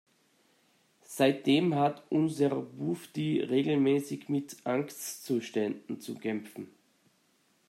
[1.05, 6.69] Seitdem hat unser Bufdi regelmäßig mit Angstzuständen zu kämpfen.